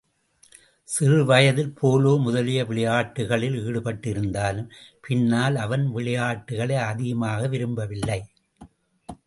[0.87, 4.69] சிறுவயதில் போலோ முதலிய விளையாட்டுக்களில் ஈடுபட்டிருந்தாலும்,
[5.01, 8.19] பின்னால் அவன் விளையாட்டுக்களை அதிகமாக விரும்பவில்லை.